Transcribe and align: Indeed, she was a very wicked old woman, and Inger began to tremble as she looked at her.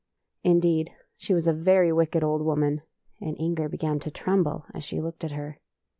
Indeed, 0.43 0.91
she 1.15 1.31
was 1.35 1.45
a 1.45 1.53
very 1.53 1.93
wicked 1.93 2.23
old 2.23 2.41
woman, 2.41 2.81
and 3.21 3.37
Inger 3.39 3.69
began 3.69 3.99
to 3.99 4.09
tremble 4.09 4.65
as 4.73 4.83
she 4.83 4.99
looked 4.99 5.23
at 5.23 5.29
her. 5.33 5.59